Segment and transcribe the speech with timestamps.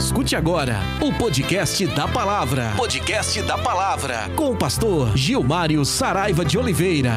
[0.00, 2.74] Escute agora o podcast da Palavra.
[2.74, 4.34] Podcast da Palavra.
[4.34, 7.12] Com o pastor Gilmário Saraiva de Oliveira.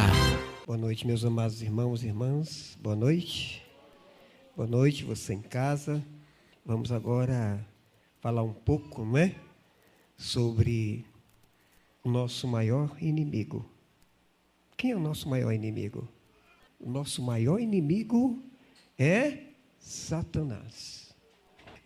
[0.67, 2.77] Boa noite, meus amados irmãos e irmãs.
[2.81, 3.63] Boa noite.
[4.53, 6.03] Boa noite, você em casa.
[6.65, 7.65] Vamos agora
[8.19, 9.33] falar um pouco, não é?
[10.17, 11.05] Sobre
[12.03, 13.65] o nosso maior inimigo.
[14.75, 16.05] Quem é o nosso maior inimigo?
[16.81, 18.43] O nosso maior inimigo
[18.99, 19.37] é
[19.79, 21.02] Satanás.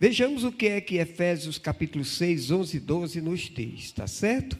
[0.00, 4.56] Vejamos o que é que Efésios capítulo 6, 11 e 12 nos diz, tá certo?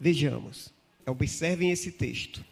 [0.00, 0.72] Vejamos.
[1.06, 2.44] Observem esse texto.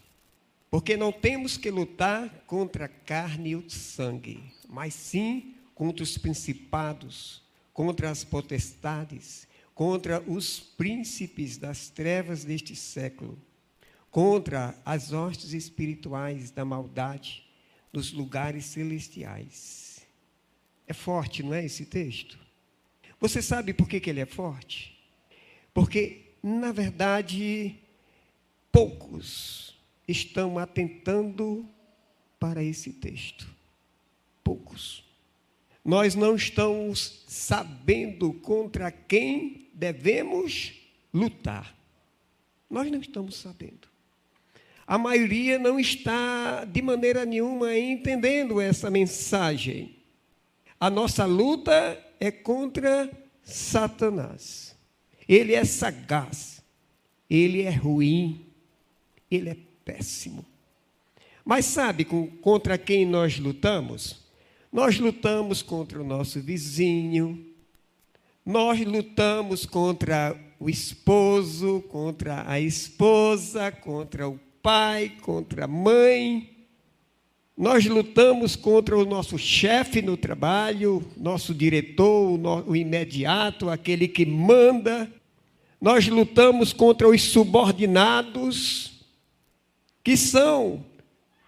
[0.71, 6.17] Porque não temos que lutar contra a carne e o sangue, mas sim contra os
[6.17, 7.43] principados,
[7.73, 13.37] contra as potestades, contra os príncipes das trevas deste século,
[14.13, 17.43] contra as hostes espirituais da maldade
[17.93, 19.88] nos lugares celestiais.
[20.89, 22.39] É forte, não é esse texto?
[23.21, 24.99] Você sabe por que, que ele é forte?
[25.75, 27.77] Porque, na verdade,
[28.73, 29.77] poucos
[30.09, 31.69] estão atentando
[32.41, 33.47] para esse texto.
[34.43, 35.05] Poucos.
[35.85, 40.73] Nós não estamos sabendo contra quem devemos
[41.13, 41.77] lutar.
[42.71, 43.89] Nós não estamos sabendo.
[44.87, 49.98] A maioria não está, de maneira nenhuma, entendendo essa mensagem.
[50.81, 53.11] A nossa luta é contra
[53.43, 54.77] Satanás.
[55.29, 56.63] Ele é sagaz,
[57.29, 58.47] ele é ruim,
[59.31, 60.45] ele é péssimo.
[61.45, 64.25] Mas sabe contra quem nós lutamos?
[64.73, 67.47] Nós lutamos contra o nosso vizinho,
[68.45, 76.58] nós lutamos contra o esposo, contra a esposa, contra o pai, contra a mãe.
[77.59, 85.13] Nós lutamos contra o nosso chefe no trabalho, nosso diretor, o imediato, aquele que manda.
[85.81, 88.93] Nós lutamos contra os subordinados,
[90.05, 90.87] que são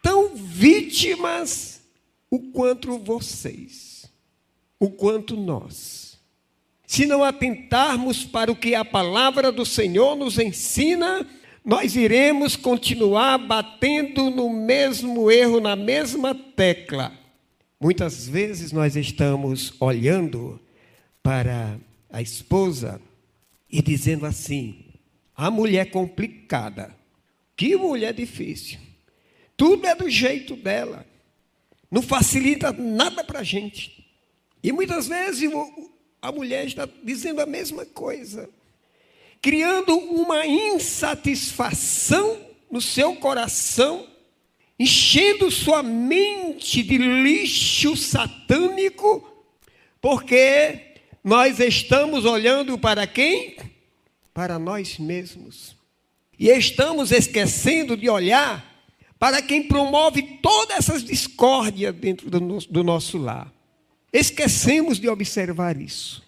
[0.03, 1.81] tão vítimas
[2.29, 4.11] o quanto vocês,
[4.81, 6.19] o quanto nós.
[6.89, 11.25] Se não atentarmos para o que a palavra do Senhor nos ensina,
[11.65, 17.13] nós iremos continuar batendo no mesmo erro, na mesma tecla.
[17.79, 20.61] Muitas vezes nós estamos olhando
[21.23, 21.79] para
[22.11, 23.01] a esposa
[23.71, 24.85] e dizendo assim:
[25.37, 26.95] a mulher complicada,
[27.57, 28.79] que mulher difícil,
[29.57, 31.07] tudo é do jeito dela,
[31.91, 34.07] não facilita nada para a gente.
[34.63, 35.51] E muitas vezes
[36.21, 38.49] a mulher está dizendo a mesma coisa
[39.41, 42.39] criando uma insatisfação
[42.71, 44.07] no seu coração,
[44.79, 49.27] enchendo sua mente de lixo satânico,
[50.01, 53.57] porque nós estamos olhando para quem?
[54.33, 55.77] Para nós mesmos.
[56.39, 58.67] E estamos esquecendo de olhar
[59.19, 63.53] para quem promove todas essas discórdias dentro do nosso, do nosso lar.
[64.11, 66.23] Esquecemos de observar isso.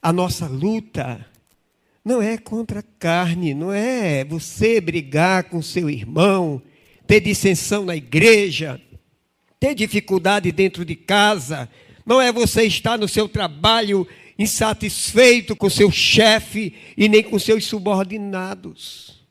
[0.00, 1.26] A nossa luta
[2.04, 6.60] não é contra a carne, não é você brigar com seu irmão,
[7.06, 8.80] ter dissensão na igreja,
[9.58, 11.68] ter dificuldade dentro de casa,
[12.04, 14.06] não é você estar no seu trabalho
[14.38, 19.24] insatisfeito com seu chefe e nem com seus subordinados.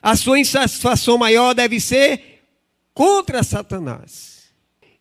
[0.00, 2.42] A sua insatisfação maior deve ser
[2.94, 4.44] contra Satanás,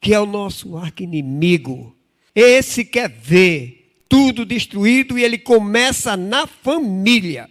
[0.01, 1.95] que é o nosso arqui-inimigo.
[2.35, 3.82] Esse quer ver
[4.13, 7.49] tudo destruído e ele começa na família.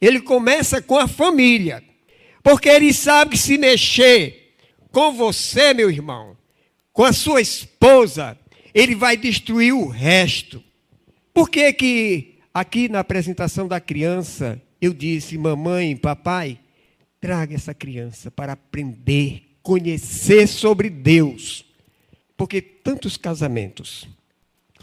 [0.00, 1.82] Ele começa com a família.
[2.44, 4.54] Porque ele sabe que se mexer
[4.92, 6.36] com você, meu irmão,
[6.92, 8.38] com a sua esposa,
[8.72, 10.62] ele vai destruir o resto.
[11.34, 16.60] Por que que aqui na apresentação da criança eu disse, mamãe, papai,
[17.20, 21.64] traga essa criança para aprender, conhecer sobre Deus.
[22.36, 24.08] Porque tantos casamentos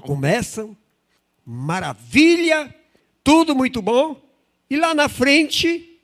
[0.02, 0.76] começam
[1.50, 2.76] maravilha,
[3.24, 4.22] tudo muito bom,
[4.70, 5.98] e lá na frente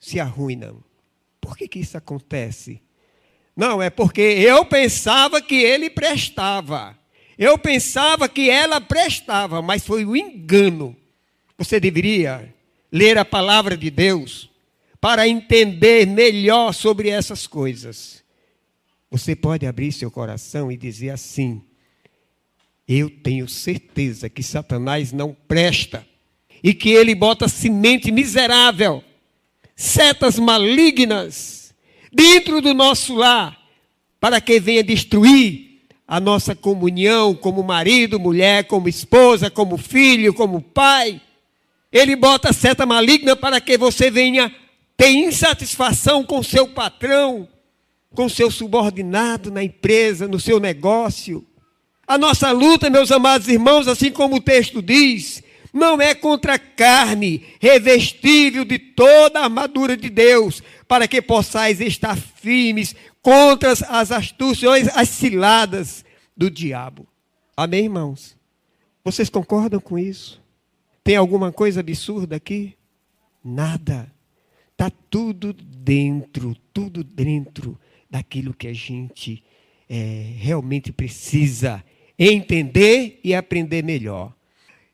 [0.00, 0.82] se arruinam.
[1.38, 2.80] Por que, que isso acontece?
[3.54, 6.98] Não, é porque eu pensava que ele prestava.
[7.36, 10.96] Eu pensava que ela prestava, mas foi um engano.
[11.58, 12.54] Você deveria
[12.90, 14.50] ler a palavra de Deus
[14.98, 18.24] para entender melhor sobre essas coisas.
[19.10, 21.62] Você pode abrir seu coração e dizer assim:
[22.88, 26.06] eu tenho certeza que Satanás não presta
[26.62, 29.04] e que ele bota semente miserável,
[29.76, 31.74] setas malignas
[32.10, 33.58] dentro do nosso lar
[34.18, 40.62] para que venha destruir a nossa comunhão como marido, mulher, como esposa, como filho, como
[40.62, 41.20] pai.
[41.92, 44.50] Ele bota seta maligna para que você venha
[44.96, 47.46] ter insatisfação com seu patrão,
[48.14, 51.46] com seu subordinado na empresa, no seu negócio.
[52.08, 55.42] A nossa luta, meus amados irmãos, assim como o texto diz,
[55.74, 61.82] não é contra a carne, revestível de toda a armadura de Deus, para que possais
[61.82, 66.02] estar firmes contra as astúcias, as ciladas
[66.34, 67.06] do diabo.
[67.54, 68.34] Amém, irmãos?
[69.04, 70.40] Vocês concordam com isso?
[71.04, 72.74] Tem alguma coisa absurda aqui?
[73.44, 74.10] Nada.
[74.72, 77.78] Está tudo dentro, tudo dentro
[78.08, 79.44] daquilo que a gente
[79.90, 81.84] é, realmente precisa
[82.18, 84.32] entender e aprender melhor.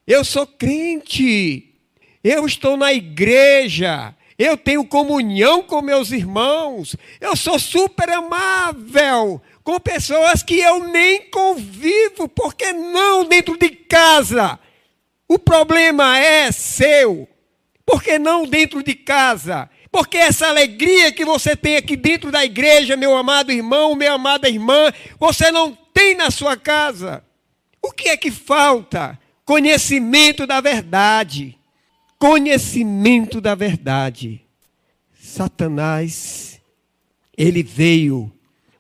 [0.07, 1.73] Eu sou crente,
[2.23, 9.81] eu estou na igreja, eu tenho comunhão com meus irmãos, eu sou super amável com
[9.81, 14.59] pessoas que eu nem convivo, porque não dentro de casa.
[15.27, 17.27] O problema é seu,
[17.87, 19.71] porque não dentro de casa.
[19.95, 24.49] Porque essa alegria que você tem aqui dentro da igreja, meu amado irmão, minha amada
[24.49, 27.25] irmã, você não tem na sua casa.
[27.81, 29.17] O que é que falta?
[29.45, 31.57] Conhecimento da verdade
[32.25, 34.41] conhecimento da verdade.
[35.13, 36.59] Satanás,
[37.37, 38.33] ele veio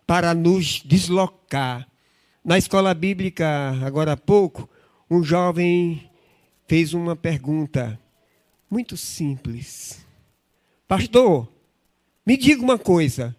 [0.06, 1.86] para nos deslocar.
[2.42, 3.46] Na escola bíblica,
[3.84, 4.66] agora há pouco,
[5.10, 6.10] um jovem
[6.66, 8.00] fez uma pergunta
[8.70, 10.03] muito simples.
[10.96, 11.48] Pastor,
[12.24, 13.34] me diga uma coisa.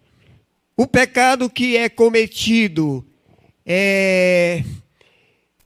[0.76, 3.04] O pecado que é cometido
[3.64, 4.62] é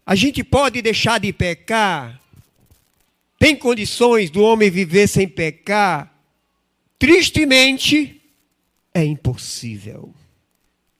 [0.05, 2.21] a gente pode deixar de pecar
[3.41, 6.15] tem condições do homem viver sem pecar?
[6.99, 8.21] Tristemente,
[8.93, 10.15] é impossível.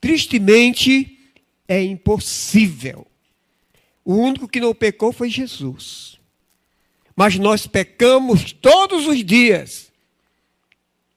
[0.01, 1.19] Tristemente,
[1.67, 3.05] é impossível.
[4.03, 6.19] O único que não pecou foi Jesus.
[7.15, 9.90] Mas nós pecamos todos os dias.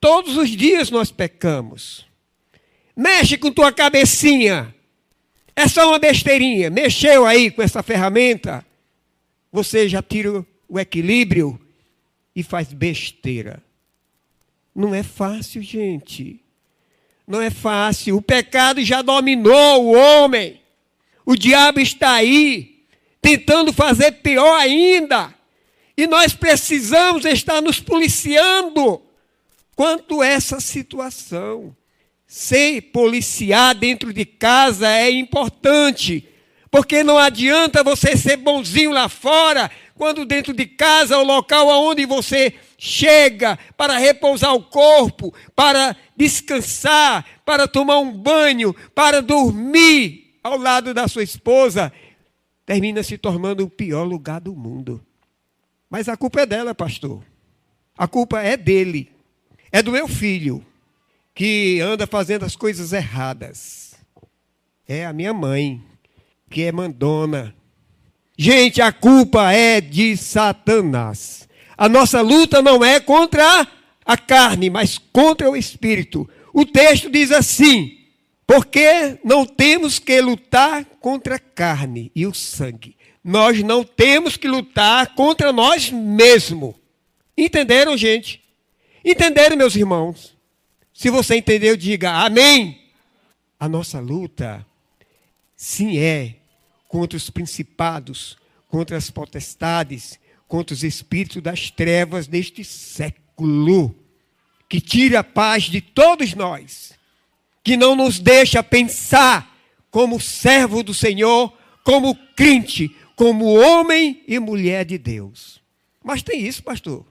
[0.05, 2.05] Todos os dias nós pecamos.
[2.95, 4.71] Mexe com tua cabecinha.
[5.55, 6.69] É só uma besteirinha.
[6.69, 8.63] Mexeu aí com essa ferramenta.
[9.51, 11.59] Você já tira o equilíbrio
[12.35, 13.63] e faz besteira.
[14.75, 16.39] Não é fácil, gente.
[17.25, 18.17] Não é fácil.
[18.17, 20.61] O pecado já dominou o homem.
[21.25, 22.85] O diabo está aí,
[23.19, 25.33] tentando fazer pior ainda.
[25.97, 29.01] E nós precisamos estar nos policiando
[29.75, 31.75] quanto essa situação.
[32.27, 36.27] Ser policiar dentro de casa é importante,
[36.71, 42.05] porque não adianta você ser bonzinho lá fora quando dentro de casa, o local aonde
[42.05, 50.57] você chega para repousar o corpo, para descansar, para tomar um banho, para dormir ao
[50.57, 51.93] lado da sua esposa,
[52.65, 55.03] termina se tornando o pior lugar do mundo.
[55.89, 57.23] Mas a culpa é dela, pastor.
[57.97, 59.14] A culpa é dele.
[59.75, 60.65] É do meu filho,
[61.33, 63.95] que anda fazendo as coisas erradas.
[64.87, 65.83] É a minha mãe,
[66.49, 67.53] que é mandona,
[68.37, 71.45] Gente, a culpa é de Satanás.
[71.77, 73.67] A nossa luta não é contra
[74.05, 76.29] a carne, mas contra o espírito.
[76.53, 77.97] O texto diz assim:
[78.47, 82.95] porque não temos que lutar contra a carne e o sangue.
[83.21, 86.75] Nós não temos que lutar contra nós mesmos.
[87.37, 88.44] Entenderam, gente?
[89.05, 90.35] Entenderam, meus irmãos?
[90.91, 92.81] Se você entendeu, diga amém.
[93.59, 94.65] A nossa luta,
[95.55, 96.37] sim, é
[96.89, 98.35] contra os principados,
[98.67, 103.95] contra as potestades, contra os espíritos das trevas deste século,
[104.67, 106.93] que tira a paz de todos nós,
[107.63, 109.55] que não nos deixa pensar
[109.91, 115.61] como servo do Senhor, como crente, como homem e mulher de Deus.
[116.03, 117.05] Mas tem isso, pastor.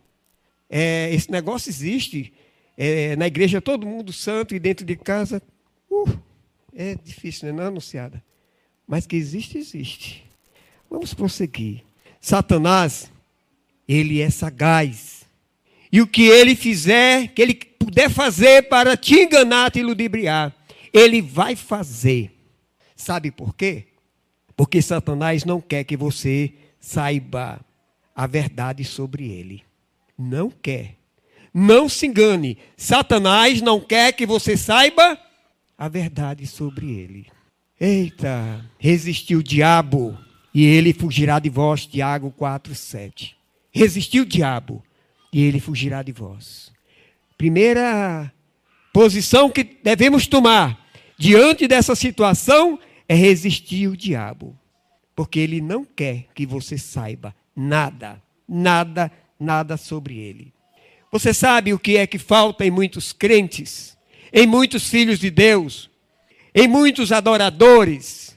[0.77, 2.33] É, esse negócio existe.
[2.77, 5.41] É, na igreja todo mundo santo e dentro de casa.
[5.89, 6.19] Uh,
[6.75, 7.53] é difícil, né?
[7.53, 8.21] não é anunciada.
[8.85, 10.25] Mas que existe, existe.
[10.91, 11.85] Vamos prosseguir.
[12.21, 13.09] Satanás,
[13.87, 15.25] ele é sagaz.
[15.93, 20.53] E o que ele fizer, que ele puder fazer para te enganar, te ludibriar,
[20.93, 22.33] ele vai fazer.
[22.97, 23.85] Sabe por quê?
[24.57, 27.65] Porque Satanás não quer que você saiba
[28.13, 29.63] a verdade sobre ele.
[30.19, 30.97] Não quer.
[31.53, 32.59] Não se engane.
[32.77, 35.19] Satanás não quer que você saiba
[35.77, 37.27] a verdade sobre ele.
[37.81, 40.17] Eita, resistiu o diabo
[40.55, 43.37] e ele fugirá de vós, Tiago 4, 7.
[43.73, 44.83] Resistiu o diabo
[45.33, 46.73] e ele fugirá de vós.
[47.37, 48.33] Primeira
[48.93, 50.79] posição que devemos tomar
[51.19, 52.79] diante dessa situação
[53.09, 54.57] é resistir o diabo,
[55.15, 60.53] porque ele não quer que você saiba nada, nada, nada sobre ele.
[61.11, 63.97] Você sabe o que é que falta em muitos crentes,
[64.33, 65.89] em muitos filhos de Deus,
[66.53, 68.37] em muitos adoradores,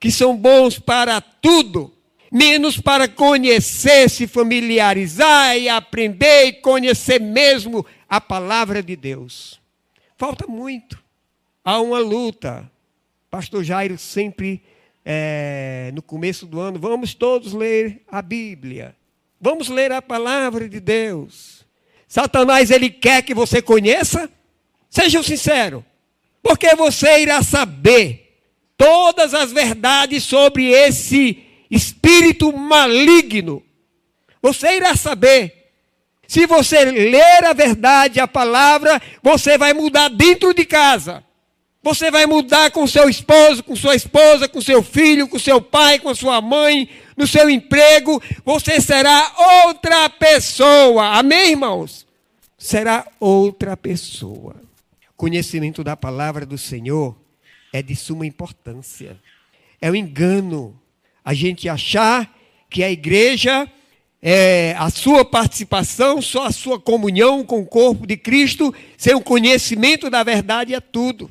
[0.00, 1.94] que são bons para tudo,
[2.32, 9.60] menos para conhecer, se familiarizar e aprender e conhecer mesmo a palavra de Deus.
[10.16, 11.00] Falta muito.
[11.64, 12.68] Há uma luta.
[13.30, 14.62] Pastor Jairo sempre,
[15.04, 18.95] é, no começo do ano, vamos todos ler a Bíblia.
[19.40, 21.64] Vamos ler a palavra de Deus.
[22.08, 24.30] Satanás ele quer que você conheça?
[24.88, 25.84] Seja sincero.
[26.42, 28.38] Porque você irá saber
[28.76, 33.62] todas as verdades sobre esse espírito maligno.
[34.40, 35.72] Você irá saber.
[36.28, 41.25] Se você ler a verdade, a palavra, você vai mudar dentro de casa.
[41.86, 46.00] Você vai mudar com seu esposo, com sua esposa, com seu filho, com seu pai,
[46.00, 48.20] com sua mãe, no seu emprego.
[48.44, 49.32] Você será
[49.66, 51.16] outra pessoa.
[51.16, 52.04] Amém, irmãos?
[52.58, 54.56] Será outra pessoa.
[55.16, 57.16] Conhecimento da palavra do Senhor
[57.72, 59.16] é de suma importância.
[59.80, 60.76] É um engano
[61.24, 62.36] a gente achar
[62.68, 63.70] que a igreja
[64.20, 69.20] é, a sua participação, só a sua comunhão com o corpo de Cristo, sem o
[69.20, 71.30] conhecimento da verdade é tudo.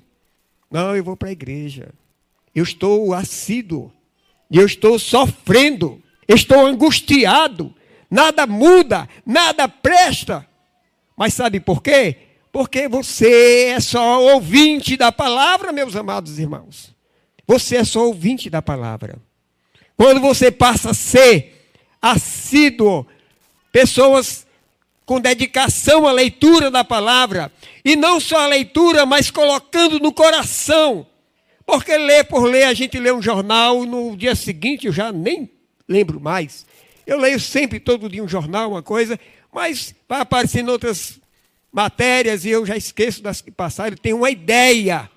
[0.70, 1.94] Não, eu vou para a igreja.
[2.54, 3.92] Eu estou assíduo.
[4.50, 6.02] E eu estou sofrendo.
[6.28, 7.74] Estou angustiado.
[8.10, 10.48] Nada muda, nada presta.
[11.18, 12.18] Mas sabe por quê?
[12.52, 16.96] Porque você é só ouvinte da palavra, meus amados irmãos.
[17.48, 19.18] Você é só ouvinte da palavra.
[19.98, 21.70] Quando você passa a ser
[22.02, 23.06] assíduo,
[23.72, 24.45] pessoas
[25.06, 27.52] com dedicação à leitura da palavra,
[27.84, 31.06] e não só a leitura, mas colocando no coração.
[31.66, 35.50] Porque ler por ler, a gente lê um jornal, no dia seguinte eu já nem
[35.88, 36.66] lembro mais.
[37.06, 39.20] Eu leio sempre todo dia um jornal, uma coisa,
[39.52, 41.20] mas vai aparecendo outras
[41.72, 43.96] matérias e eu já esqueço das que passaram.
[43.98, 45.10] Tenho uma ideia.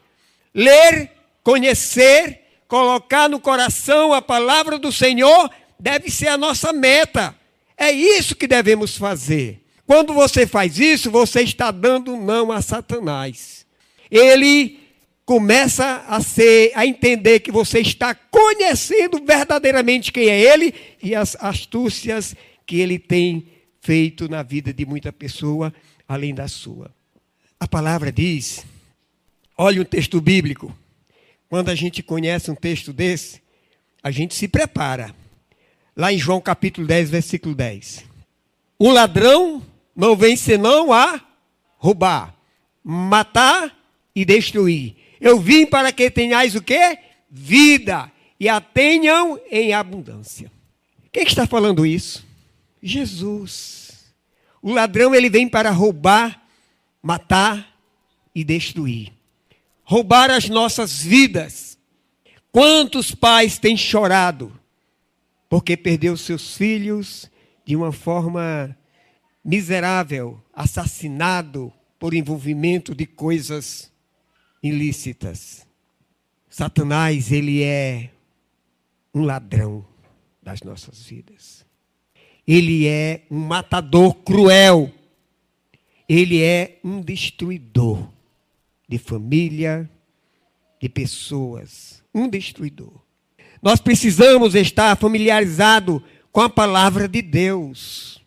[0.54, 1.10] Ler,
[1.42, 7.34] conhecer, colocar no coração a palavra do Senhor deve ser a nossa meta.
[7.76, 9.62] É isso que devemos fazer.
[9.88, 13.64] Quando você faz isso, você está dando não a Satanás.
[14.10, 14.80] Ele
[15.24, 21.38] começa a ser a entender que você está conhecendo verdadeiramente quem é ele e as
[21.40, 23.48] astúcias que ele tem
[23.80, 25.72] feito na vida de muita pessoa
[26.06, 26.94] além da sua.
[27.58, 28.66] A palavra diz,
[29.56, 30.76] olhe um texto bíblico.
[31.48, 33.40] Quando a gente conhece um texto desse,
[34.02, 35.14] a gente se prepara.
[35.96, 38.04] Lá em João capítulo 10, versículo 10.
[38.78, 39.62] O ladrão
[39.98, 41.20] não vem senão a
[41.76, 42.32] roubar,
[42.84, 43.76] matar
[44.14, 44.94] e destruir.
[45.20, 46.96] Eu vim para que tenhais o quê?
[47.28, 50.52] Vida e a tenham em abundância.
[51.10, 52.24] Quem está falando isso?
[52.80, 54.14] Jesus.
[54.62, 56.46] O ladrão ele vem para roubar,
[57.02, 57.76] matar
[58.32, 59.12] e destruir.
[59.82, 61.76] Roubar as nossas vidas.
[62.52, 64.52] Quantos pais têm chorado
[65.48, 67.28] porque perdeu seus filhos
[67.66, 68.76] de uma forma
[69.48, 73.90] miserável, assassinado por envolvimento de coisas
[74.62, 75.66] ilícitas.
[76.50, 78.10] Satanás, ele é
[79.14, 79.86] um ladrão
[80.42, 81.64] das nossas vidas.
[82.46, 84.92] Ele é um matador cruel.
[86.06, 88.06] Ele é um destruidor
[88.86, 89.88] de família,
[90.78, 92.02] de pessoas.
[92.14, 92.92] Um destruidor.
[93.62, 98.22] Nós precisamos estar familiarizado com a palavra de Deus,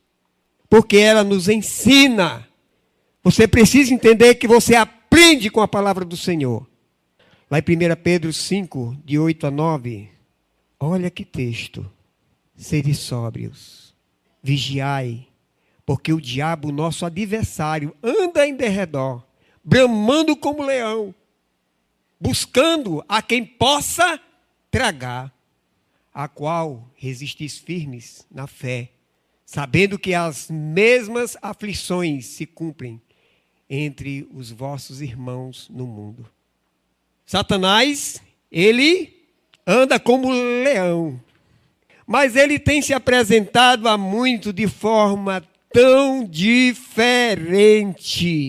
[0.72, 2.48] porque ela nos ensina.
[3.22, 6.66] Você precisa entender que você aprende com a palavra do Senhor.
[7.50, 10.10] Lá em 1 Pedro 5, de 8 a 9,
[10.80, 11.86] olha que texto.
[12.56, 13.94] Sede sóbrios
[14.42, 15.28] vigiai,
[15.86, 19.24] porque o diabo, nosso adversário, anda em derredor,
[19.62, 21.13] bramando como leão,
[22.18, 24.20] buscando a quem possa
[24.72, 25.34] tragar,
[26.13, 28.92] a qual resistis firmes na fé,
[29.51, 33.01] sabendo que as mesmas aflições se cumprem
[33.70, 36.25] entre os vossos irmãos no mundo.
[37.25, 39.13] Satanás, ele
[39.67, 41.22] anda como leão,
[42.08, 45.43] mas ele tem se apresentado há muito de forma
[45.74, 47.34] tão diferente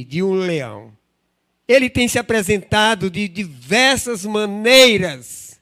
[0.05, 0.93] de um leão.
[1.67, 5.61] Ele tem se apresentado de diversas maneiras.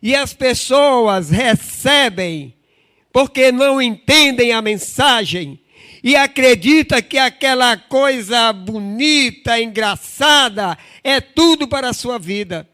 [0.00, 2.54] E as pessoas recebem
[3.12, 5.60] porque não entendem a mensagem
[6.02, 12.68] e acredita que aquela coisa bonita, engraçada, é tudo para a sua vida.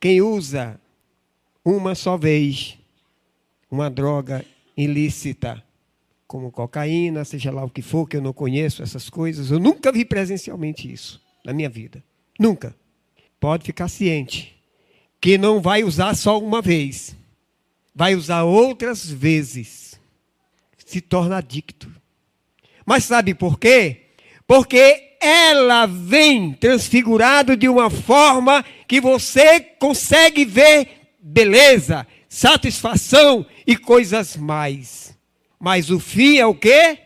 [0.00, 0.80] Quem usa
[1.64, 2.78] uma só vez
[3.70, 4.44] uma droga
[4.76, 5.62] ilícita,
[6.26, 9.50] como cocaína, seja lá o que for, que eu não conheço essas coisas.
[9.50, 12.02] Eu nunca vi presencialmente isso na minha vida.
[12.38, 12.74] Nunca.
[13.40, 14.56] Pode ficar ciente
[15.20, 17.16] que não vai usar só uma vez,
[17.96, 19.98] vai usar outras vezes.
[20.84, 21.90] Se torna adicto.
[22.84, 24.02] Mas sabe por quê?
[24.46, 34.36] Porque ela vem transfigurado de uma forma que você consegue ver beleza, satisfação e coisas
[34.36, 35.16] mais.
[35.58, 36.98] Mas o fim é o quê?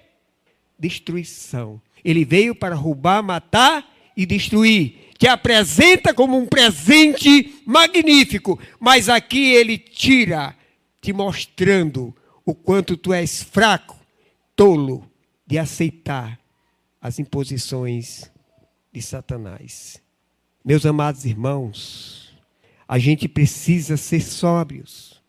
[0.78, 1.80] Destruição.
[2.04, 5.12] Ele veio para roubar, matar e destruir.
[5.16, 10.54] Te apresenta como um presente magnífico, mas aqui ele tira,
[11.00, 12.14] te mostrando
[12.44, 13.98] o quanto tu és fraco,
[14.54, 15.10] tolo
[15.46, 16.38] de aceitar
[17.00, 18.30] as imposições
[18.92, 20.00] de Satanás.
[20.64, 22.34] Meus amados irmãos,
[22.86, 25.22] a gente precisa ser sóbrios,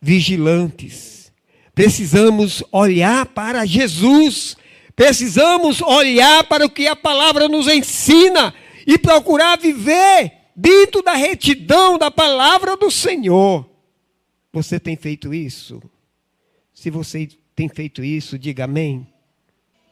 [0.00, 1.32] vigilantes.
[1.74, 4.56] Precisamos olhar para Jesus.
[4.96, 8.54] Precisamos olhar para o que a palavra nos ensina
[8.86, 13.68] e procurar viver dentro da retidão da palavra do Senhor.
[14.58, 15.80] Você tem feito isso?
[16.74, 19.06] Se você tem feito isso, diga amém.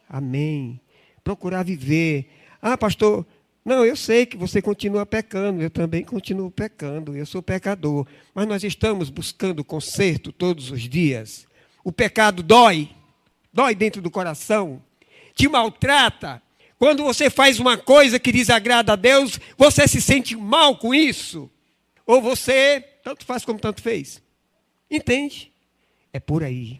[0.09, 0.81] Amém.
[1.23, 2.29] Procurar viver.
[2.61, 3.25] Ah, pastor,
[3.63, 8.05] não, eu sei que você continua pecando, eu também continuo pecando, eu sou pecador.
[8.35, 11.47] Mas nós estamos buscando conserto todos os dias.
[11.81, 12.89] O pecado dói,
[13.53, 14.83] dói dentro do coração,
[15.33, 16.41] te maltrata.
[16.77, 21.49] Quando você faz uma coisa que desagrada a Deus, você se sente mal com isso.
[22.05, 24.26] Ou você tanto faz como tanto fez.
[24.89, 25.51] Entende?
[26.13, 26.79] É por aí.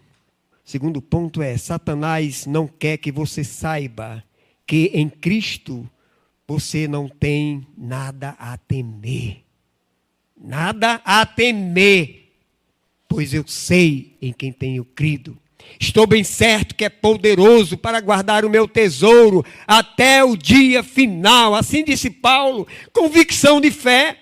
[0.63, 4.23] Segundo ponto é: Satanás não quer que você saiba
[4.65, 5.89] que em Cristo
[6.47, 9.43] você não tem nada a temer.
[10.39, 12.31] Nada a temer,
[13.07, 15.37] pois eu sei em quem tenho crido.
[15.79, 21.55] Estou bem certo que é poderoso para guardar o meu tesouro até o dia final.
[21.55, 24.17] Assim disse Paulo, convicção de fé.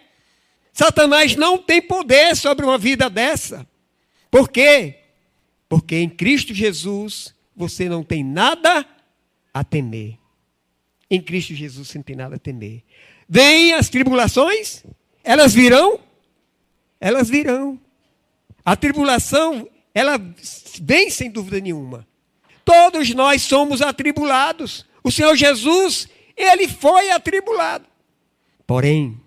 [0.74, 3.68] Satanás não tem poder sobre uma vida dessa.
[4.36, 4.96] Por quê?
[5.70, 8.86] Porque em Cristo Jesus você não tem nada
[9.54, 10.18] a temer.
[11.10, 12.84] Em Cristo Jesus você não tem nada a temer.
[13.30, 14.84] Vêm as tribulações,
[15.24, 16.02] elas virão?
[17.00, 17.80] Elas virão.
[18.66, 20.20] A tribulação, ela
[20.82, 22.06] vem sem dúvida nenhuma.
[22.66, 24.86] Todos nós somos atribulados.
[25.02, 27.86] O Senhor Jesus, ele foi atribulado.
[28.68, 29.18] Porém,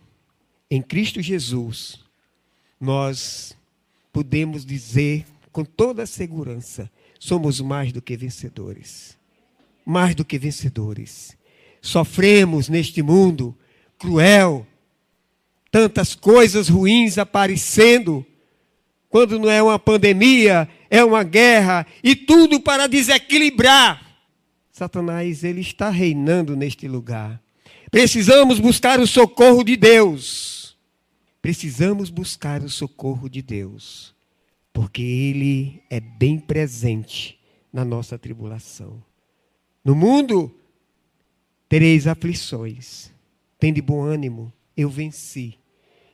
[0.70, 1.98] em Cristo Jesus,
[2.78, 3.56] nós
[4.18, 9.16] podemos dizer com toda segurança: somos mais do que vencedores.
[9.86, 11.38] Mais do que vencedores
[11.80, 13.56] sofremos neste mundo
[13.96, 14.66] cruel,
[15.70, 18.26] tantas coisas ruins aparecendo,
[19.08, 24.04] quando não é uma pandemia, é uma guerra, e tudo para desequilibrar.
[24.72, 27.40] Satanás, ele está reinando neste lugar.
[27.88, 30.57] Precisamos buscar o socorro de Deus.
[31.40, 34.14] Precisamos buscar o socorro de Deus,
[34.72, 37.38] porque ele é bem presente
[37.72, 39.02] na nossa tribulação.
[39.84, 40.54] No mundo,
[41.68, 43.12] tereis aflições.
[43.58, 45.58] Tem de bom ânimo, eu venci.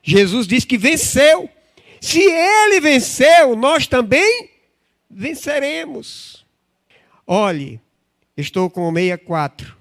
[0.01, 1.49] Jesus disse que venceu.
[1.99, 4.49] Se ele venceu, nós também
[5.09, 6.45] venceremos.
[7.25, 7.81] Olhe,
[8.37, 9.75] estou com 64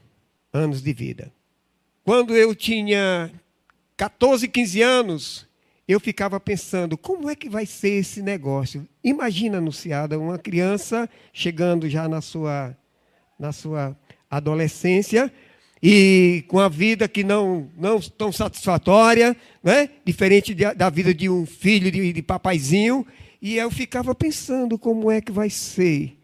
[0.52, 1.33] anos de vida.
[2.02, 3.30] Quando eu tinha
[3.96, 5.46] 14, 15 anos,
[5.87, 8.88] eu ficava pensando, como é que vai ser esse negócio?
[9.02, 12.76] Imagina, anunciada, uma criança chegando já na sua,
[13.38, 13.96] na sua
[14.30, 15.33] adolescência,
[15.83, 19.90] e com a vida que não, não tão satisfatória, né?
[20.04, 23.07] diferente de, da vida de um filho de, de papaizinho.
[23.40, 26.16] E eu ficava pensando como é que vai ser.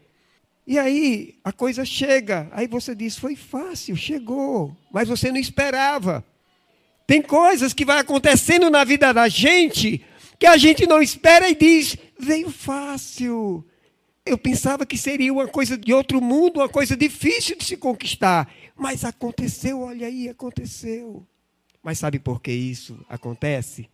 [0.65, 6.25] E aí a coisa chega, aí você diz: foi fácil, chegou, mas você não esperava.
[7.11, 10.01] Tem coisas que vai acontecendo na vida da gente
[10.39, 13.67] que a gente não espera e diz: veio fácil.
[14.25, 18.49] Eu pensava que seria uma coisa de outro mundo, uma coisa difícil de se conquistar.
[18.77, 21.27] Mas aconteceu, olha aí, aconteceu.
[21.83, 23.89] Mas sabe por que isso acontece?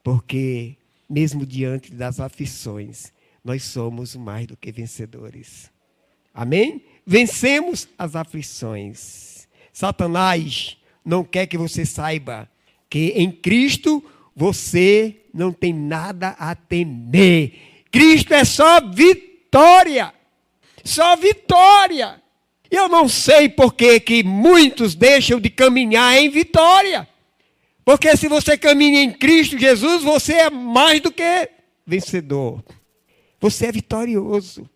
[0.00, 0.76] Porque,
[1.10, 3.12] mesmo diante das aflições,
[3.44, 5.68] nós somos mais do que vencedores.
[6.32, 6.80] Amém?
[7.04, 9.48] Vencemos as aflições.
[9.72, 12.48] Satanás não quer que você saiba
[12.88, 14.04] que em Cristo
[14.36, 17.54] você não tem nada a temer.
[17.90, 20.12] Cristo é só vitória.
[20.84, 22.20] Só vitória.
[22.70, 27.08] Eu não sei por que, que muitos deixam de caminhar em vitória.
[27.84, 31.50] Porque se você caminha em Cristo Jesus, você é mais do que
[31.86, 32.62] vencedor.
[33.40, 34.68] Você é vitorioso.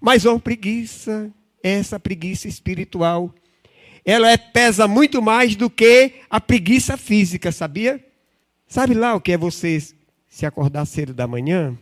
[0.00, 3.34] Mas uma preguiça, essa preguiça espiritual,
[4.06, 8.00] ela é, pesa muito mais do que a preguiça física, sabia?
[8.68, 9.82] Sabe lá o que é você
[10.28, 11.76] se acordar cedo da manhã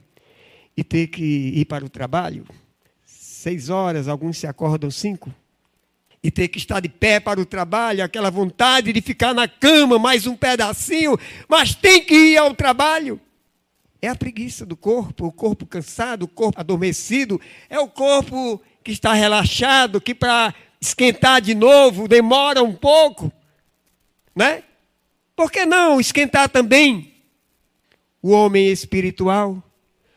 [0.74, 2.46] e ter que ir para o trabalho?
[3.04, 5.32] Seis horas, alguns se acordam cinco.
[6.22, 9.98] E ter que estar de pé para o trabalho, aquela vontade de ficar na cama
[9.98, 13.20] mais um pedacinho, mas tem que ir ao trabalho.
[14.00, 18.92] É a preguiça do corpo, o corpo cansado, o corpo adormecido, é o corpo que
[18.92, 20.54] está relaxado, que para
[20.84, 23.32] esquentar de novo demora um pouco,
[24.34, 24.62] né?
[25.34, 27.14] Por que não esquentar também
[28.22, 29.62] o homem espiritual?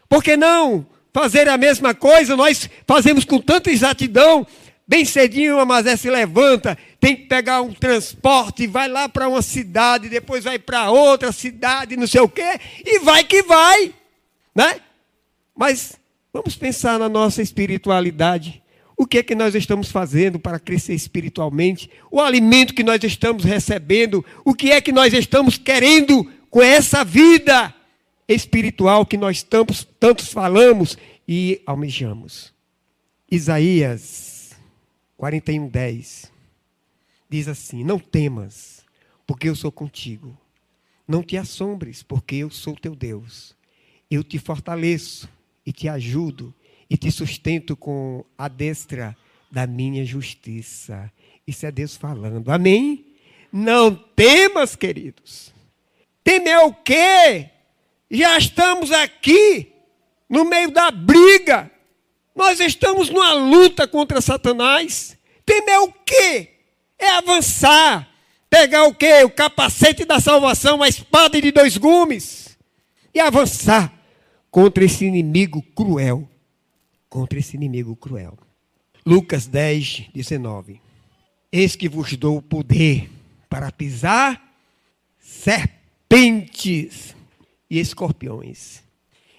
[0.08, 2.36] Por que não fazer a mesma coisa?
[2.36, 4.46] Nós fazemos com tanta exatidão.
[4.88, 9.42] Bem cedinho, a Mazé se levanta, tem que pegar um transporte, vai lá para uma
[9.42, 13.94] cidade, depois vai para outra cidade, não sei o quê, e vai que vai,
[14.56, 14.80] né?
[15.54, 15.98] Mas
[16.32, 18.64] vamos pensar na nossa espiritualidade.
[18.98, 21.88] O que é que nós estamos fazendo para crescer espiritualmente?
[22.10, 24.26] O alimento que nós estamos recebendo?
[24.44, 27.74] O que é que nós estamos querendo com essa vida
[28.28, 32.52] espiritual que nós tantos, tantos falamos e almejamos?
[33.30, 34.58] Isaías
[35.16, 36.32] 41, 10
[37.30, 38.84] diz assim: Não temas,
[39.28, 40.36] porque eu sou contigo.
[41.08, 43.56] Não te assombres, porque eu sou teu Deus.
[44.10, 45.30] Eu te fortaleço
[45.66, 46.54] e te ajudo
[46.90, 49.16] e te sustento com a destra
[49.52, 51.12] da minha justiça.
[51.46, 52.50] Isso é Deus falando.
[52.50, 53.06] Amém?
[53.52, 55.54] Não temas, queridos.
[56.24, 57.50] Temer o quê?
[58.12, 59.74] Já estamos aqui
[60.30, 61.72] no meio da briga.
[62.36, 65.18] Nós estamos numa luta contra Satanás.
[65.46, 66.52] Temer o quê?
[67.00, 68.08] É avançar.
[68.50, 69.24] Pegar o quê?
[69.24, 72.58] O capacete da salvação, a espada de dois gumes.
[73.14, 73.94] E avançar
[74.52, 76.30] contra esse inimigo cruel
[77.10, 78.38] contra esse inimigo cruel.
[79.06, 80.82] Lucas 10, 19.
[81.52, 83.10] Eis que vos dou o poder
[83.50, 84.42] para pisar
[85.20, 87.16] serpentes
[87.70, 88.84] e escorpiões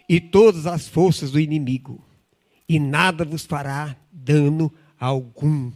[0.09, 2.03] e todas as forças do inimigo,
[2.69, 5.71] e nada vos fará dano algum.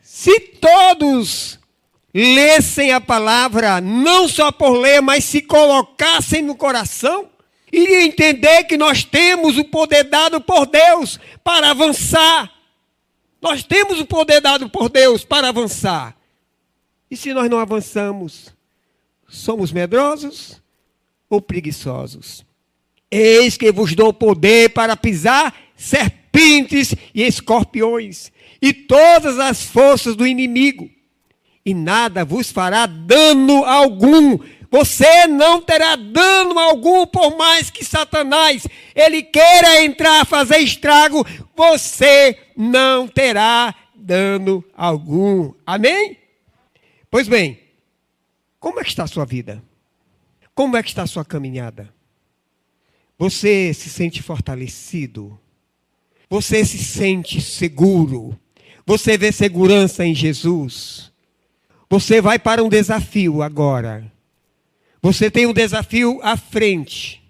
[0.00, 1.58] Se todos
[2.14, 7.28] lessem a palavra, não só por ler, mas se colocassem no coração,
[7.76, 12.52] e entender que nós temos o poder dado por Deus para avançar.
[13.42, 16.16] Nós temos o poder dado por Deus para avançar.
[17.10, 18.54] E se nós não avançamos,
[19.26, 20.62] somos medrosos
[21.28, 22.44] ou preguiçosos?
[23.10, 28.30] Eis que vos dou poder para pisar serpentes e escorpiões
[28.62, 30.88] e todas as forças do inimigo,
[31.66, 34.38] e nada vos fará dano algum.
[34.76, 42.36] Você não terá dano algum, por mais que Satanás ele queira entrar, fazer estrago, você
[42.56, 45.54] não terá dano algum.
[45.64, 46.18] Amém?
[47.08, 47.60] Pois bem,
[48.58, 49.62] como é que está a sua vida?
[50.56, 51.94] Como é que está a sua caminhada?
[53.16, 55.38] Você se sente fortalecido?
[56.28, 58.36] Você se sente seguro?
[58.84, 61.12] Você vê segurança em Jesus?
[61.88, 64.12] Você vai para um desafio agora.
[65.04, 67.22] Você tem um desafio à frente.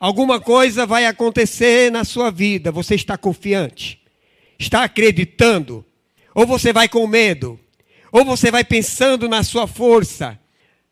[0.00, 2.72] Alguma coisa vai acontecer na sua vida.
[2.72, 4.00] Você está confiante?
[4.58, 5.84] Está acreditando?
[6.34, 7.60] Ou você vai com medo?
[8.10, 10.40] Ou você vai pensando na sua força,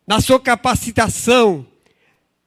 [0.07, 1.67] na sua capacitação,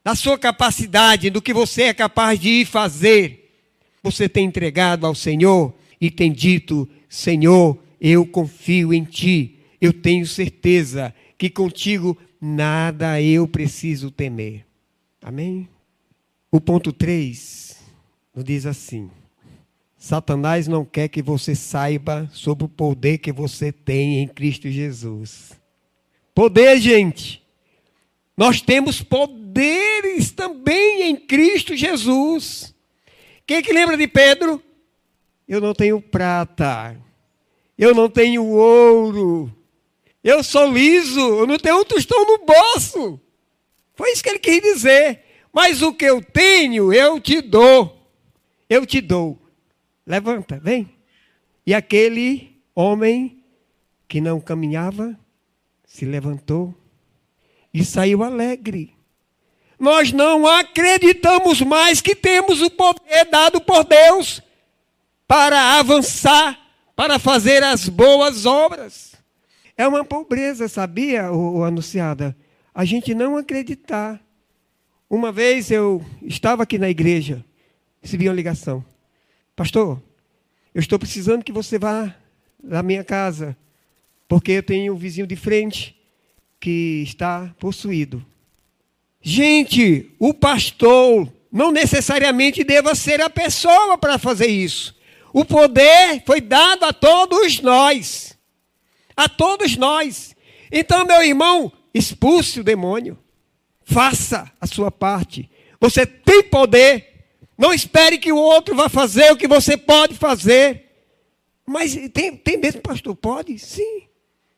[0.05, 3.57] na sua capacidade, no que você é capaz de ir fazer?
[4.03, 9.57] Você tem entregado ao Senhor e tem dito: Senhor, eu confio em Ti.
[9.81, 14.65] Eu tenho certeza que contigo nada eu preciso temer.
[15.21, 15.69] Amém?
[16.51, 17.77] O ponto 3
[18.35, 19.09] nos diz assim:
[19.97, 25.53] Satanás não quer que você saiba sobre o poder que você tem em Cristo Jesus.
[26.35, 27.41] Poder, gente.
[28.35, 32.75] Nós temos poderes também em Cristo Jesus.
[33.47, 34.61] Quem que lembra de Pedro?
[35.47, 36.99] Eu não tenho prata.
[37.77, 39.62] Eu não tenho ouro
[40.23, 43.19] eu sou liso, eu não tenho um tostão no bolso.
[43.93, 45.21] Foi isso que ele quis dizer.
[45.51, 48.09] Mas o que eu tenho, eu te dou.
[48.69, 49.39] Eu te dou.
[50.05, 50.89] Levanta, vem.
[51.65, 53.43] E aquele homem
[54.07, 55.17] que não caminhava
[55.85, 56.73] se levantou
[57.73, 58.95] e saiu alegre.
[59.77, 64.41] Nós não acreditamos mais que temos o poder dado por Deus
[65.27, 66.59] para avançar,
[66.95, 69.12] para fazer as boas obras.
[69.75, 72.35] É uma pobreza, sabia, o, o anunciada?
[72.73, 74.21] A gente não acreditar.
[75.09, 77.43] Uma vez eu estava aqui na igreja,
[78.01, 78.83] recebi uma ligação.
[79.55, 80.01] Pastor,
[80.73, 82.15] eu estou precisando que você vá
[82.63, 83.55] na minha casa,
[84.27, 85.95] porque eu tenho um vizinho de frente
[86.59, 88.25] que está possuído.
[89.21, 94.95] Gente, o pastor não necessariamente deva ser a pessoa para fazer isso.
[95.31, 98.32] O poder foi dado a todos nós.
[99.15, 100.35] A todos nós.
[100.71, 103.17] Então, meu irmão, expulse o demônio.
[103.83, 105.49] Faça a sua parte.
[105.79, 107.25] Você tem poder.
[107.57, 110.83] Não espere que o outro vá fazer o que você pode fazer.
[111.65, 113.15] Mas tem, tem mesmo, pastor?
[113.15, 113.57] Pode?
[113.59, 114.03] Sim.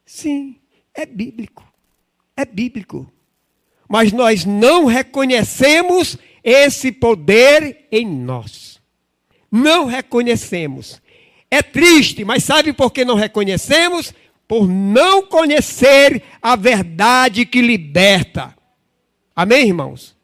[0.06, 0.60] Sim.
[0.94, 1.66] É bíblico.
[2.38, 3.12] É bíblico.
[3.88, 8.82] Mas nós não reconhecemos esse poder em nós.
[9.52, 11.02] Não reconhecemos.
[11.50, 14.14] É triste, mas sabe por que não reconhecemos?
[14.48, 18.56] Por não conhecer a verdade que liberta.
[19.36, 20.16] Amém, irmãos?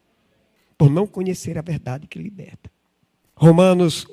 [0.78, 2.70] Por não conhecer a verdade que liberta.
[3.34, 4.06] Romanos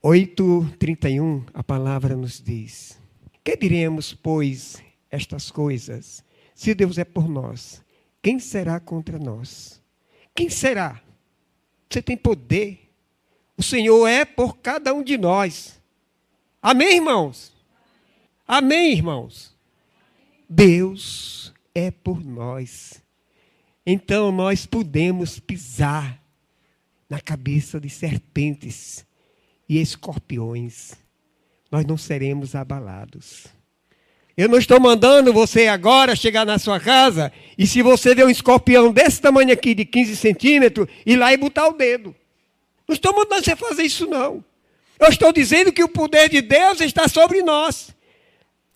[0.00, 2.98] 8, 31, a palavra nos diz:
[3.42, 6.24] Que diremos, pois, estas coisas?
[6.54, 7.82] Se Deus é por nós,
[8.22, 9.82] quem será contra nós?
[10.34, 11.00] Quem será?
[11.90, 12.90] Você tem poder.
[13.56, 15.80] O Senhor é por cada um de nós.
[16.62, 17.52] Amém, irmãos?
[18.50, 19.54] Amém, irmãos?
[20.48, 23.02] Deus é por nós.
[23.84, 26.18] Então nós podemos pisar
[27.10, 29.04] na cabeça de serpentes
[29.68, 30.94] e escorpiões.
[31.70, 33.48] Nós não seremos abalados.
[34.34, 38.30] Eu não estou mandando você agora chegar na sua casa e se você vê um
[38.30, 42.16] escorpião desse tamanho aqui, de 15 centímetros, ir lá e botar o dedo.
[42.88, 44.42] Não estou mandando você fazer isso, não.
[44.98, 47.94] Eu estou dizendo que o poder de Deus está sobre nós.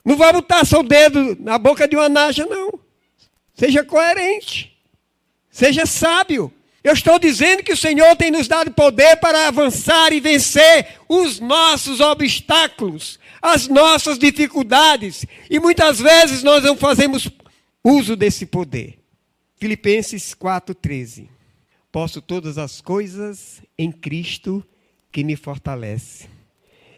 [0.05, 2.73] Não vai botar seu dedo na boca de uma naja, não.
[3.55, 4.77] Seja coerente.
[5.51, 6.53] Seja sábio.
[6.83, 11.39] Eu estou dizendo que o Senhor tem nos dado poder para avançar e vencer os
[11.39, 15.27] nossos obstáculos as nossas dificuldades.
[15.51, 17.29] E muitas vezes nós não fazemos
[17.83, 19.01] uso desse poder.
[19.57, 21.29] Filipenses 4,13.
[21.91, 24.65] Posso todas as coisas em Cristo
[25.11, 26.29] que me fortalece.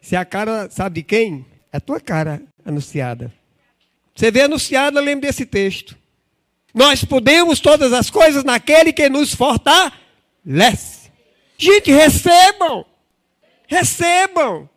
[0.02, 1.46] Se a cara, sabe de quem?
[1.72, 3.32] É a tua cara anunciada.
[4.14, 5.96] Você vê anunciada, lembre desse texto.
[6.72, 11.10] Nós podemos todas as coisas naquele que nos fortalece.
[11.56, 12.84] Gente, recebam.
[13.66, 14.68] Recebam.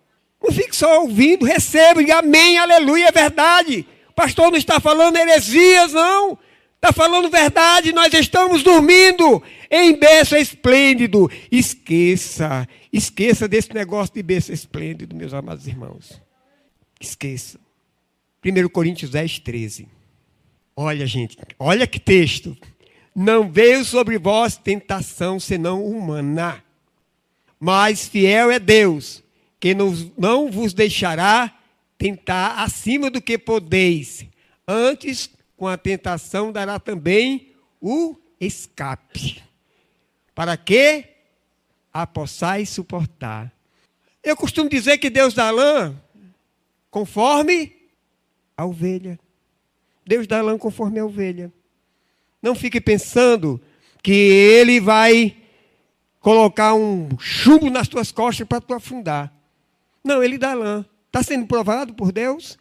[0.42, 3.88] Não fique só ouvindo, receba e amém, aleluia, é verdade.
[4.10, 6.38] O pastor não está falando heresias, não.
[6.76, 11.30] Está falando verdade, nós estamos dormindo em berço esplêndido.
[11.52, 16.22] Esqueça, esqueça desse negócio de berço esplêndido, meus amados irmãos.
[17.02, 17.60] Esqueça.
[18.48, 19.88] 1 Coríntios 10, 13.
[20.76, 22.56] Olha, gente, olha que texto.
[23.14, 26.64] Não veio sobre vós tentação senão humana,
[27.60, 29.24] mas fiel é Deus
[29.60, 31.52] que não vos deixará
[31.98, 34.26] tentar acima do que podeis.
[34.68, 39.42] Antes, com a tentação, dará também o escape.
[40.36, 41.06] Para que
[41.92, 43.52] a possais suportar.
[44.24, 46.00] Eu costumo dizer que Deus dá lã
[46.92, 47.77] conforme
[48.58, 49.20] a ovelha.
[50.06, 51.54] Deus dá lã conforme a ovelha.
[52.42, 53.62] Não fique pensando
[54.02, 55.38] que Ele vai
[56.20, 59.32] colocar um chumbo nas tuas costas para tu afundar.
[60.04, 60.86] Não, ele dá lã.
[61.08, 62.58] Está sendo provado por Deus?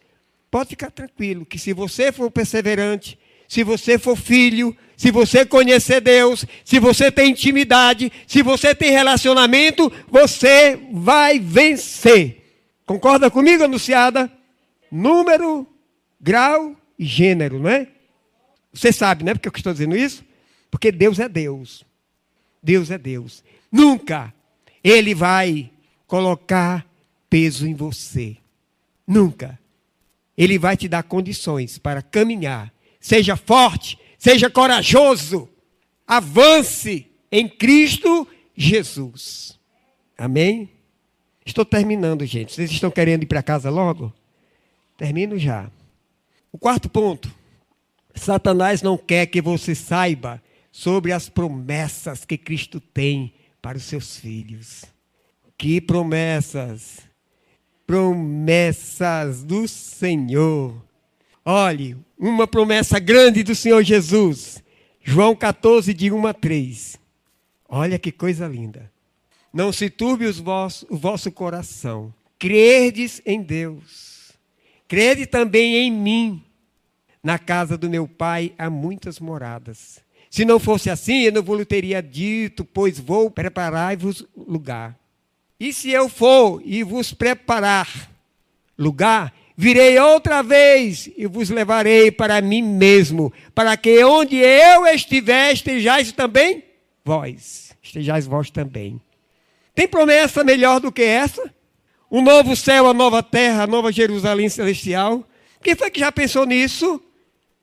[0.49, 6.01] Pode ficar tranquilo, que se você for perseverante, se você for filho, se você conhecer
[6.01, 12.43] Deus, se você tem intimidade, se você tem relacionamento, você vai vencer.
[12.85, 14.31] Concorda comigo, anunciada?
[14.89, 15.67] Número,
[16.19, 17.87] grau e gênero, não é?
[18.73, 20.23] Você sabe, não é porque eu estou dizendo isso?
[20.69, 21.85] Porque Deus é Deus.
[22.61, 23.43] Deus é Deus.
[23.71, 24.33] Nunca
[24.83, 25.71] Ele vai
[26.05, 26.85] colocar
[27.29, 28.37] peso em você.
[29.05, 29.59] Nunca.
[30.37, 32.71] Ele vai te dar condições para caminhar.
[32.99, 35.49] Seja forte, seja corajoso.
[36.05, 39.57] Avance em Cristo Jesus.
[40.17, 40.69] Amém?
[41.45, 42.53] Estou terminando, gente.
[42.53, 44.13] Vocês estão querendo ir para casa logo?
[44.97, 45.71] Termino já.
[46.51, 47.33] O quarto ponto.
[48.15, 54.17] Satanás não quer que você saiba sobre as promessas que Cristo tem para os seus
[54.17, 54.85] filhos.
[55.57, 57.07] Que promessas!
[57.87, 60.75] promessas do Senhor.
[61.45, 64.61] Olhe, uma promessa grande do Senhor Jesus.
[65.01, 66.99] João 14, de 1 a 3.
[67.69, 68.91] Olha que coisa linda.
[69.53, 72.13] Não se turbe os vosso, o vosso coração.
[72.37, 74.16] Credes em Deus.
[74.87, 76.43] Crede também em mim.
[77.23, 79.99] Na casa do meu pai há muitas moradas.
[80.29, 84.97] Se não fosse assim, eu não vos teria dito, pois vou preparar-vos lugar.
[85.59, 88.11] E se eu for e vos preparar
[88.77, 95.51] lugar, virei outra vez e vos levarei para mim mesmo, para que onde eu estiver,
[95.53, 96.63] estejais também
[97.03, 97.75] vós.
[97.81, 99.01] Estejais vós também.
[99.73, 101.53] Tem promessa melhor do que essa?
[102.09, 105.27] Um novo céu, a nova terra, a nova Jerusalém celestial.
[105.61, 107.01] Quem foi que já pensou nisso?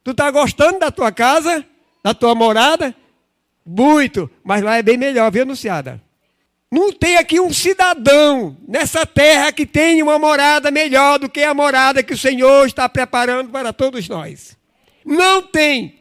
[0.03, 1.65] Tu está gostando da tua casa,
[2.03, 2.95] da tua morada?
[3.65, 6.03] Muito, mas lá é bem melhor, viu, anunciada?
[6.71, 11.55] Não tem aqui um cidadão nessa terra que tenha uma morada melhor do que a
[11.55, 14.57] morada que o Senhor está preparando para todos nós.
[15.05, 16.01] Não tem.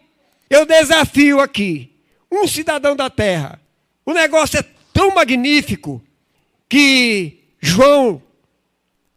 [0.49, 1.91] Eu desafio aqui
[2.31, 3.61] um cidadão da terra.
[4.05, 6.01] O negócio é tão magnífico
[6.67, 8.21] que João,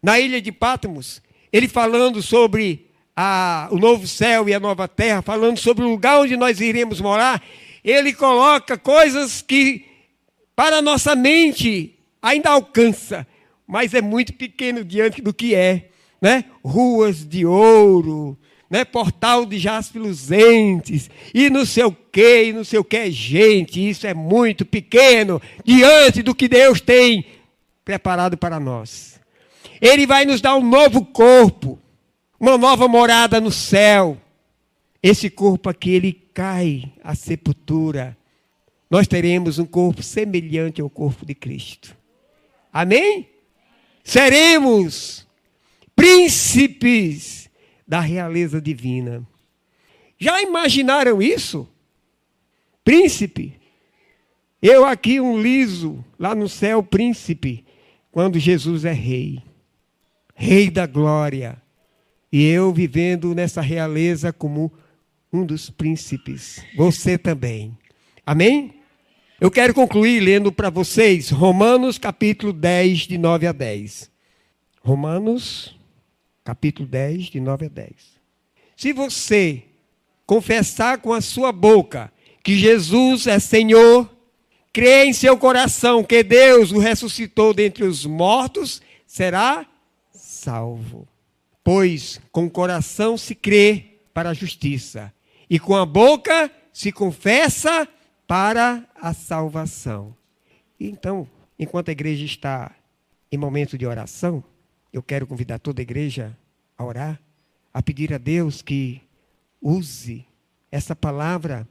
[0.07, 1.21] na ilha de Patmos,
[1.53, 6.21] ele falando sobre a, o novo céu e a nova terra, falando sobre o lugar
[6.21, 7.42] onde nós iremos morar,
[7.83, 9.85] ele coloca coisas que
[10.55, 13.27] para a nossa mente ainda alcança,
[13.66, 15.88] mas é muito pequeno diante do que é,
[16.23, 16.45] né?
[16.64, 18.38] Ruas de ouro,
[18.71, 18.85] né?
[18.85, 23.88] Portal de jaspe luzentes, e não sei o que, e não sei o que, gente,
[23.88, 27.27] isso é muito pequeno diante do que Deus tem
[27.85, 29.15] preparado para nós.
[29.81, 31.79] Ele vai nos dar um novo corpo,
[32.39, 34.21] uma nova morada no céu.
[35.03, 38.17] Esse corpo aqui, ele cai à sepultura
[38.89, 41.97] nós teremos um corpo semelhante ao corpo de Cristo.
[42.73, 43.29] Amém?
[44.05, 45.27] Seremos
[45.95, 47.51] príncipes
[47.87, 49.27] da realeza divina.
[50.19, 51.69] Já imaginaram isso?
[52.85, 53.55] Príncipe.
[54.62, 57.65] Eu aqui um liso, lá no céu, príncipe,
[58.12, 59.43] quando Jesus é rei.
[60.38, 61.61] Rei da glória.
[62.31, 64.70] E eu vivendo nessa realeza como
[65.33, 66.62] um dos príncipes.
[66.77, 67.77] Você também.
[68.25, 68.75] Amém?
[69.40, 74.11] Eu quero concluir lendo para vocês Romanos capítulo 10, de 9 a 10.
[74.83, 75.75] Romanos
[76.44, 77.92] capítulo 10, de 9 a 10.
[78.77, 79.62] Se você
[80.27, 82.12] confessar com a sua boca
[82.44, 84.11] que Jesus é Senhor,
[84.70, 89.66] crer em seu coração que Deus o ressuscitou dentre os mortos, será
[90.46, 91.09] salvo.
[91.64, 95.12] Pois com o coração se crê para a justiça,
[95.50, 97.87] e com a boca se confessa
[98.26, 100.16] para a salvação.
[100.78, 101.28] Então,
[101.59, 102.74] enquanto a igreja está
[103.30, 104.42] em momento de oração,
[104.92, 106.37] eu quero convidar toda a igreja
[106.78, 107.20] a orar,
[107.74, 109.02] a pedir a Deus que
[109.61, 110.24] use
[110.70, 111.68] essa palavra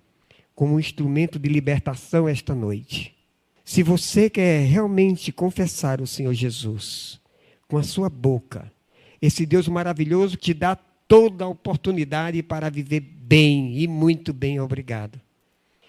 [0.54, 3.16] como um instrumento de libertação esta noite.
[3.64, 7.20] Se você quer realmente confessar o Senhor Jesus
[7.68, 8.72] com a sua boca,
[9.22, 10.76] esse Deus maravilhoso te dá
[11.08, 15.20] toda a oportunidade para viver bem e muito bem, obrigado.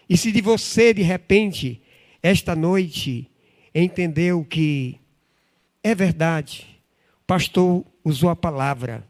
[0.08, 1.82] E se de você, de repente,
[2.22, 3.30] esta noite,
[3.74, 4.98] entendeu que
[5.82, 6.66] é verdade,
[7.22, 9.06] o pastor usou a palavra,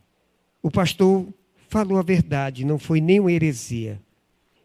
[0.63, 1.27] o pastor
[1.69, 4.01] falou a verdade, não foi nenhuma heresia.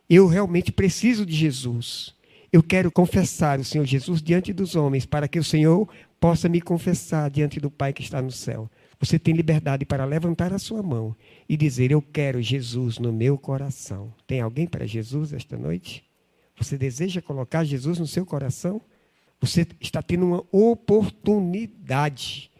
[0.09, 2.13] Eu realmente preciso de Jesus.
[2.51, 5.87] Eu quero confessar o Senhor Jesus diante dos homens, para que o Senhor
[6.21, 8.69] possa me confessar diante do Pai que está no céu.
[8.99, 11.15] Você tem liberdade para levantar a sua mão
[11.49, 14.13] e dizer: Eu quero Jesus no meu coração.
[14.27, 16.03] Tem alguém para Jesus esta noite?
[16.55, 18.79] Você deseja colocar Jesus no seu coração?
[19.39, 22.51] Você está tendo uma oportunidade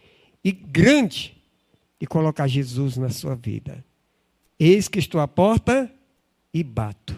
[0.44, 1.38] e grande
[2.00, 3.86] de colocar Jesus na sua vida.
[4.60, 5.94] Eis que estou à porta
[6.52, 7.16] e bato.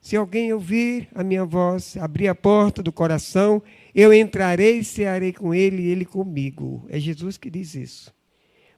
[0.00, 3.62] Se alguém ouvir a minha voz, abrir a porta do coração,
[3.94, 6.86] eu entrarei e cearei com ele e ele comigo.
[6.88, 8.14] É Jesus que diz isso.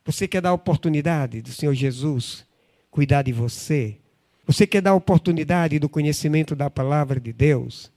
[0.04, 2.44] Você quer dar a oportunidade do Senhor Jesus
[2.90, 3.98] cuidar de você?
[4.44, 7.92] Você quer dar a oportunidade do conhecimento da palavra de Deus?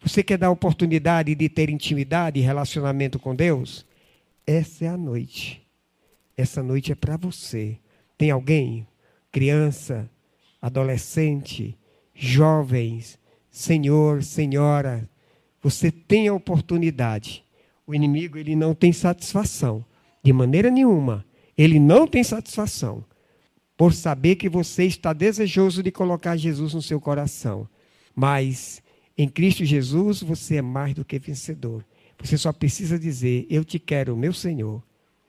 [0.00, 3.84] Você quer dar a oportunidade de ter intimidade e relacionamento com Deus?
[4.46, 5.66] Essa é a noite.
[6.36, 7.76] Essa noite é para você.
[8.16, 8.86] Tem alguém?
[9.32, 10.08] Criança,
[10.62, 11.76] adolescente,
[12.18, 13.16] jovens,
[13.48, 15.08] senhor, senhora,
[15.62, 17.44] você tem a oportunidade.
[17.86, 19.84] O inimigo ele não tem satisfação,
[20.22, 21.24] de maneira nenhuma.
[21.56, 23.04] Ele não tem satisfação
[23.76, 27.68] por saber que você está desejoso de colocar Jesus no seu coração.
[28.14, 28.82] Mas
[29.16, 31.84] em Cristo Jesus você é mais do que vencedor.
[32.18, 34.82] Você só precisa dizer: Eu te quero, meu Senhor.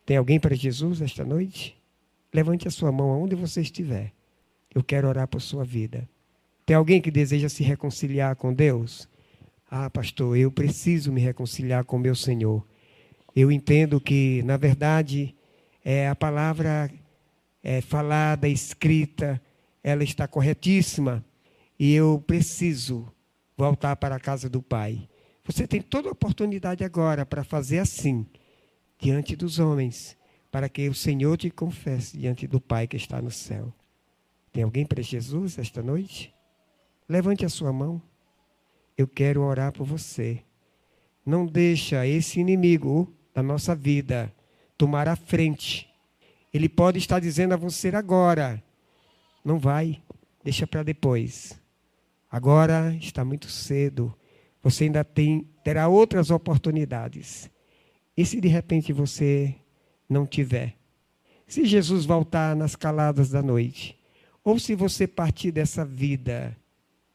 [0.05, 1.77] Tem alguém para Jesus esta noite?
[2.33, 4.11] Levante a sua mão aonde você estiver.
[4.73, 6.09] Eu quero orar por sua vida.
[6.69, 9.09] Tem alguém que deseja se reconciliar com Deus?
[9.71, 12.63] Ah, pastor, eu preciso me reconciliar com meu Senhor.
[13.35, 15.35] Eu entendo que, na verdade,
[15.83, 16.91] é a palavra
[17.63, 19.41] é, falada, escrita,
[19.83, 21.25] ela está corretíssima.
[21.79, 23.11] e eu preciso
[23.57, 25.09] voltar para a casa do Pai.
[25.45, 28.27] Você tem toda a oportunidade agora para fazer assim,
[28.99, 30.15] diante dos homens,
[30.51, 33.73] para que o Senhor te confesse diante do Pai que está no céu.
[34.53, 36.31] Tem alguém para Jesus esta noite?
[37.09, 37.99] Levante a sua mão.
[38.95, 40.43] Eu quero orar por você.
[41.25, 44.31] Não deixa esse inimigo da nossa vida
[44.77, 45.89] tomar a frente.
[46.53, 48.63] Ele pode estar dizendo a você agora:
[49.43, 50.03] não vai,
[50.43, 51.59] deixa para depois.
[52.29, 54.15] Agora está muito cedo.
[54.61, 57.49] Você ainda tem terá outras oportunidades.
[58.15, 59.55] E se de repente você
[60.07, 60.75] não tiver?
[61.47, 63.97] Se Jesus voltar nas caladas da noite,
[64.43, 66.55] ou se você partir dessa vida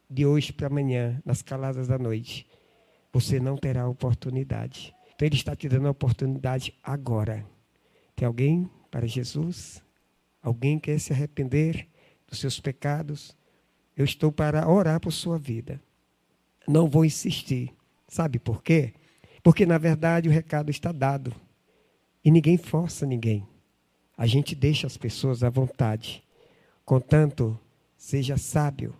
[0.09, 2.46] de hoje para amanhã, nas caladas da noite,
[3.12, 4.94] você não terá oportunidade.
[5.14, 7.46] Então Ele está te dando a oportunidade agora.
[8.16, 9.82] Tem alguém para Jesus?
[10.42, 11.88] Alguém quer se arrepender
[12.28, 13.36] dos seus pecados?
[13.96, 15.80] Eu estou para orar por sua vida.
[16.66, 17.72] Não vou insistir.
[18.09, 18.94] Sabe por quê?
[19.42, 21.34] Porque, na verdade, o recado está dado.
[22.24, 23.46] E ninguém força ninguém.
[24.16, 26.24] A gente deixa as pessoas à vontade.
[26.84, 27.59] Contanto,
[27.96, 28.94] seja sábio.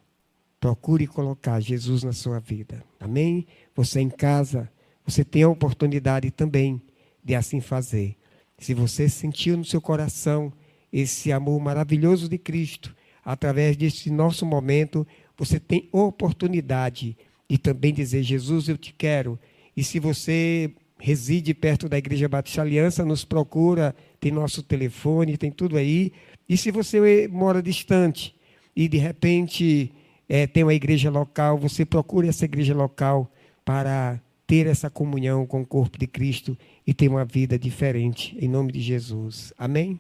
[0.65, 2.83] Procure colocar Jesus na sua vida.
[2.99, 3.47] Amém?
[3.77, 4.73] Você em casa,
[5.05, 6.81] você tem a oportunidade também
[7.23, 8.17] de assim fazer.
[8.57, 10.51] Se você sentiu no seu coração
[10.91, 15.07] esse amor maravilhoso de Cristo, através desse nosso momento,
[15.37, 17.15] você tem oportunidade
[17.47, 19.39] de também dizer: Jesus, eu te quero.
[19.77, 25.51] E se você reside perto da Igreja Batista Aliança, nos procura, tem nosso telefone, tem
[25.51, 26.11] tudo aí.
[26.49, 28.35] E se você mora distante
[28.75, 29.93] e de repente
[30.29, 33.31] é, tem uma igreja local, você procura essa igreja local
[33.65, 36.57] para ter essa comunhão com o corpo de Cristo
[36.87, 39.53] e ter uma vida diferente, em nome de Jesus.
[39.57, 39.99] Amém?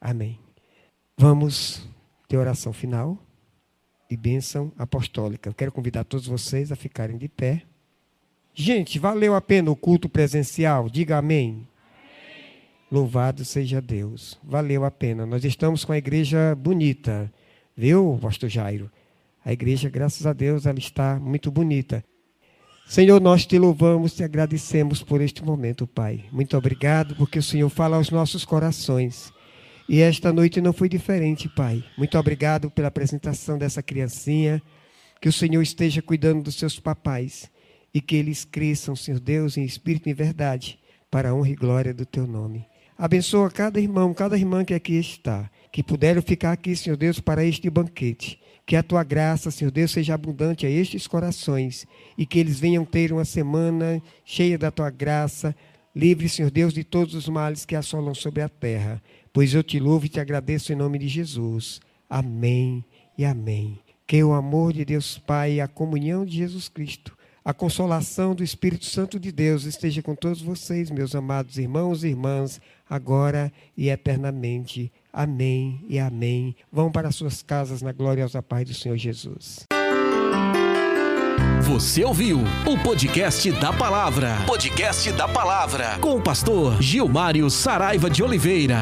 [0.00, 0.38] Amém.
[1.16, 1.88] Vamos
[2.28, 3.18] ter oração final
[4.10, 5.48] e bênção apostólica.
[5.48, 7.62] Eu quero convidar todos vocês a ficarem de pé.
[8.52, 10.88] Gente, valeu a pena o culto presencial?
[10.88, 11.50] Diga amém.
[11.50, 11.66] amém.
[12.90, 14.38] Louvado seja Deus.
[14.42, 15.26] Valeu a pena.
[15.26, 17.32] Nós estamos com a igreja bonita.
[17.76, 18.90] Viu, pastor Jairo?
[19.44, 22.02] A igreja, graças a Deus, ela está muito bonita.
[22.86, 26.24] Senhor, nós te louvamos e agradecemos por este momento, Pai.
[26.32, 29.32] Muito obrigado, porque o Senhor fala aos nossos corações.
[29.88, 31.84] E esta noite não foi diferente, Pai.
[31.96, 34.62] Muito obrigado pela apresentação dessa criancinha.
[35.20, 37.50] Que o Senhor esteja cuidando dos seus papais
[37.92, 40.78] e que eles cresçam, Senhor Deus, em espírito e em verdade,
[41.10, 42.66] para a honra e glória do teu nome.
[42.96, 47.44] Abençoa cada irmão, cada irmã que aqui está, que puderam ficar aqui, Senhor Deus, para
[47.44, 48.38] este banquete.
[48.66, 51.86] Que a tua graça, Senhor Deus, seja abundante a estes corações
[52.16, 55.54] e que eles venham ter uma semana cheia da tua graça,
[55.94, 59.02] livre, Senhor Deus, de todos os males que assolam sobre a terra.
[59.32, 61.80] Pois eu te louvo e te agradeço em nome de Jesus.
[62.08, 62.84] Amém
[63.18, 63.78] e amém.
[64.06, 68.42] Que o amor de Deus Pai e a comunhão de Jesus Cristo, a consolação do
[68.42, 73.90] Espírito Santo de Deus esteja com todos vocês, meus amados irmãos e irmãs, agora e
[73.90, 74.90] eternamente.
[75.14, 76.56] Amém e amém.
[76.72, 79.64] Vão para suas casas na glória aos paz do Senhor Jesus.
[81.62, 84.38] Você ouviu o podcast da palavra.
[84.44, 88.80] Podcast da palavra com o pastor Gilmário Saraiva de Oliveira.